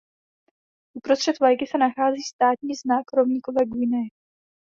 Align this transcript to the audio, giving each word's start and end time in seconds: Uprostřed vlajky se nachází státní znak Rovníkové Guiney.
Uprostřed 0.93 1.39
vlajky 1.39 1.67
se 1.67 1.77
nachází 1.77 2.21
státní 2.21 2.75
znak 2.75 3.13
Rovníkové 3.13 3.65
Guiney. 3.65 4.09